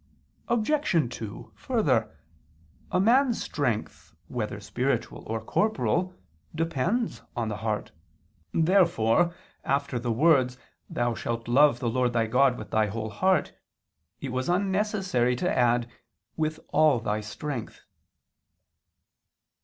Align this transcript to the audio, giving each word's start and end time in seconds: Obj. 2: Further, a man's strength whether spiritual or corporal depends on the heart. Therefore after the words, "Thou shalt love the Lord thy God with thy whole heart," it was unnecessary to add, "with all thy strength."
Obj. 0.47 1.15
2: 1.15 1.51
Further, 1.53 2.09
a 2.91 2.99
man's 2.99 3.39
strength 3.43 4.15
whether 4.29 4.59
spiritual 4.59 5.23
or 5.27 5.39
corporal 5.39 6.15
depends 6.55 7.21
on 7.35 7.49
the 7.49 7.57
heart. 7.57 7.91
Therefore 8.51 9.35
after 9.63 9.99
the 9.99 10.11
words, 10.11 10.57
"Thou 10.89 11.13
shalt 11.13 11.47
love 11.47 11.79
the 11.79 11.87
Lord 11.87 12.13
thy 12.13 12.25
God 12.25 12.57
with 12.57 12.71
thy 12.71 12.87
whole 12.87 13.11
heart," 13.11 13.53
it 14.19 14.29
was 14.31 14.49
unnecessary 14.49 15.35
to 15.35 15.55
add, 15.55 15.87
"with 16.35 16.59
all 16.69 16.99
thy 16.99 17.21
strength." 17.21 17.85